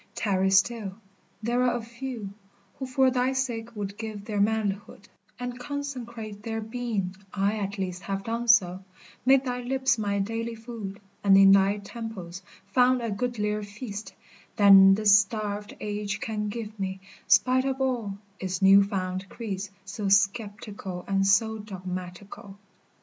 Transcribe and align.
tarry 0.15 0.49
still, 0.49 0.93
there 1.43 1.61
are 1.61 1.75
a 1.77 1.81
few 1.83 2.31
Who 2.79 2.87
for 2.87 3.11
thy 3.11 3.33
sake 3.33 3.75
would 3.75 3.99
give 3.99 4.25
their 4.25 4.41
manlihood 4.41 5.07
And 5.39 5.59
consecrate 5.59 6.41
their 6.41 6.59
being, 6.59 7.15
I 7.31 7.57
at 7.57 7.77
least 7.77 8.01
Have 8.01 8.23
done 8.23 8.47
so, 8.47 8.83
made 9.27 9.45
thy 9.45 9.61
lips 9.61 9.99
my 9.99 10.17
daily 10.17 10.55
food, 10.55 10.99
And 11.23 11.37
in 11.37 11.51
thy 11.51 11.77
temples 11.77 12.41
found 12.65 12.99
a 13.03 13.11
goodlier 13.11 13.61
feast 13.61 14.15
Than 14.55 14.95
this 14.95 15.19
starved 15.19 15.75
age 15.79 16.19
can 16.19 16.49
give 16.49 16.79
me, 16.79 16.99
spite 17.27 17.65
of 17.65 17.79
all 17.79 18.17
Its 18.39 18.59
new 18.59 18.81
found 18.83 19.29
creeds 19.29 19.69
so 19.85 20.09
sceptical 20.09 21.05
and 21.07 21.27
so 21.27 21.59
dogmatical. 21.59 22.57